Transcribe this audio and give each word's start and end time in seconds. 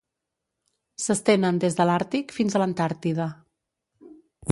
S'estenen 1.03 1.59
des 1.63 1.77
de 1.79 1.85
l'Àrtic 1.89 2.33
fins 2.39 2.57
a 2.57 2.63
l'Antàrtida. 2.63 3.29